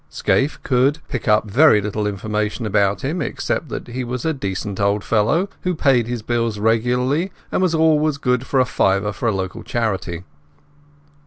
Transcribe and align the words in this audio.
Scaife 0.09 0.59
could 0.63 0.97
pick 1.09 1.27
up 1.27 1.45
very 1.47 1.79
little 1.79 2.07
information 2.07 2.65
about 2.65 3.01
him, 3.01 3.21
except 3.21 3.69
that 3.69 3.89
he 3.89 4.03
was 4.03 4.25
a 4.25 4.33
decent 4.33 4.79
old 4.79 5.03
fellow, 5.03 5.47
who 5.61 5.75
paid 5.75 6.07
his 6.07 6.23
bills 6.23 6.57
regularly, 6.57 7.31
and 7.51 7.61
was 7.61 7.75
always 7.75 8.17
good 8.17 8.47
for 8.47 8.59
a 8.59 8.65
fiver 8.65 9.13
for 9.13 9.27
a 9.29 9.35
local 9.35 9.61
charity. 9.61 10.23